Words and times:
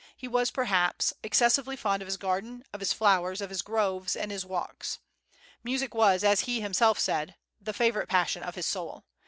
He 0.17 0.27
was, 0.27 0.49
perhaps, 0.49 1.13
excessively 1.21 1.75
fond 1.75 2.01
of 2.01 2.07
his 2.07 2.17
garden, 2.17 2.63
of 2.73 2.79
his 2.79 2.91
flowers, 2.91 3.39
of 3.39 3.51
his 3.51 3.61
groves, 3.61 4.15
and 4.15 4.31
his 4.31 4.43
walks. 4.43 4.97
Music 5.63 5.93
was, 5.93 6.23
as 6.23 6.39
he 6.39 6.59
himself 6.59 6.97
said, 6.97 7.35
"the 7.61 7.71
favorite 7.71 8.09
passion 8.09 8.41
of 8.41 8.55
his 8.55 8.65
soul." 8.65 9.03